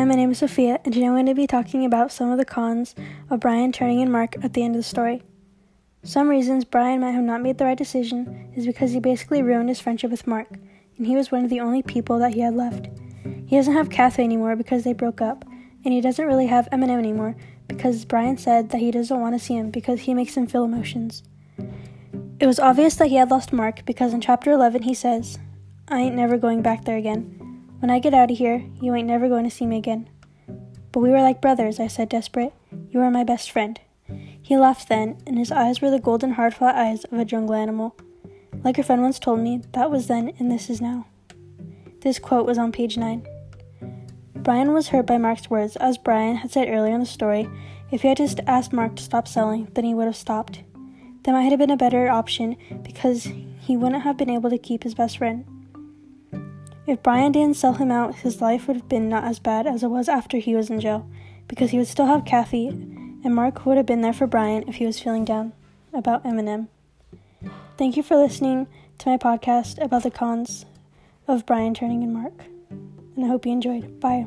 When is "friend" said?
33.50-33.80, 38.82-39.00, 55.18-55.59